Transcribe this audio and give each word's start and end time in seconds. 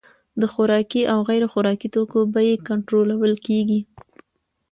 د 0.41 0.43
خوراکي 0.53 1.01
او 1.11 1.19
غیر 1.29 1.43
خوراکي 1.51 1.87
توکو 1.93 2.19
بیې 2.33 2.55
کنټرول 2.67 3.09
کیږي. 3.45 3.79